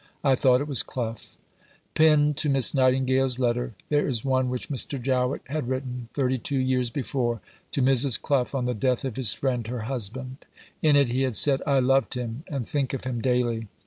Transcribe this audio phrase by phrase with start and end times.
[0.23, 1.37] I thought it was Clough.'"
[1.93, 4.99] Pinned to Miss Nightingale's letter, there is one which Mr.
[4.99, 7.39] Jowett had written, thirty two years before,
[7.69, 8.19] to Mrs.
[8.19, 10.37] Clough on the death of his friend, her husband.
[10.81, 13.67] In it he had said: "I loved him and think of him daily.